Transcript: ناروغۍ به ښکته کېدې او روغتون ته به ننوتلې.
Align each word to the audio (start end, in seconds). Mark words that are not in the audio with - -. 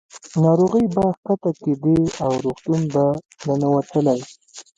ناروغۍ 0.43 0.85
به 0.95 1.03
ښکته 1.17 1.51
کېدې 1.61 1.99
او 2.25 2.31
روغتون 2.43 2.79
ته 2.93 3.03
به 3.43 3.53
ننوتلې. 3.59 4.19